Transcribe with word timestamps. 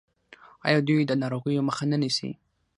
آیا 0.67 0.79
دوی 0.87 1.01
د 1.07 1.11
ناروغیو 1.21 1.65
مخه 1.69 1.85
نه 1.91 1.97
نیسي؟ 2.01 2.31